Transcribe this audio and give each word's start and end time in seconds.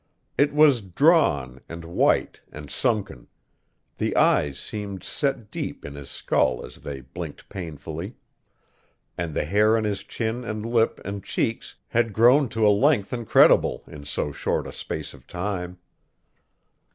It 0.35 0.51
was 0.51 0.81
drawn 0.81 1.61
and 1.69 1.85
white 1.85 2.39
and 2.51 2.71
sunken; 2.71 3.27
the 3.99 4.15
eyes 4.15 4.57
seemed 4.57 5.03
set 5.03 5.51
deep 5.51 5.85
in 5.85 5.93
his 5.93 6.09
skull 6.09 6.65
as 6.65 6.77
they 6.77 7.01
blinked 7.01 7.47
painfully; 7.49 8.15
and 9.15 9.35
the 9.35 9.45
hair 9.45 9.77
on 9.77 9.83
his 9.83 10.01
chin 10.01 10.43
and 10.43 10.65
lip 10.65 10.99
and 11.05 11.23
cheeks 11.23 11.75
had 11.89 12.13
grown 12.13 12.49
to 12.49 12.65
a 12.65 12.73
length 12.73 13.13
incredible 13.13 13.83
in 13.85 14.03
so 14.03 14.31
short 14.31 14.65
a 14.65 14.73
space 14.73 15.13
of 15.13 15.27
time. 15.27 15.77